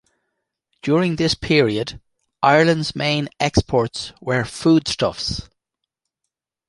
During 0.81 1.17
this 1.17 1.35
period, 1.35 2.01
Ireland's 2.41 2.95
main 2.95 3.29
exports 3.39 4.13
were 4.19 4.45
foodstuffs. 4.45 5.47